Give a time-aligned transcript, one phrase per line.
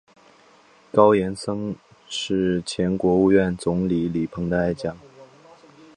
[0.91, 1.75] 高严曾
[2.09, 4.97] 是前国务院总理李鹏的爱将。